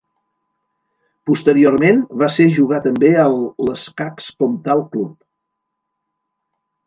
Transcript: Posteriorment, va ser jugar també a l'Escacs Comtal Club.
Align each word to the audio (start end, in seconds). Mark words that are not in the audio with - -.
Posteriorment, 1.29 1.99
va 2.21 2.29
ser 2.37 2.47
jugar 2.55 2.79
també 2.85 3.11
a 3.23 3.27
l'Escacs 3.67 4.31
Comtal 4.45 4.83
Club. 4.95 5.13